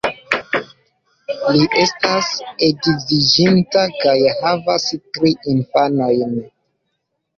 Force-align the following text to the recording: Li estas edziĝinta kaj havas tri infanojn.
Li 1.57 1.67
estas 1.81 2.31
edziĝinta 2.69 3.85
kaj 4.01 4.17
havas 4.41 4.89
tri 5.03 5.35
infanojn. 5.57 6.35